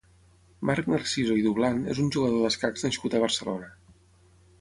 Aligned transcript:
Marc 0.69 0.87
Narciso 0.93 1.35
i 1.39 1.43
Dublan 1.47 1.83
és 1.95 2.01
un 2.05 2.09
jugador 2.15 2.41
d'escacs 2.47 2.87
nascut 2.87 3.17
a 3.17 3.21
Barcelona. 3.25 3.69